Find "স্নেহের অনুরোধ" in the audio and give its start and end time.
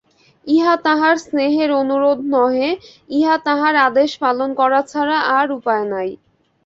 1.19-2.19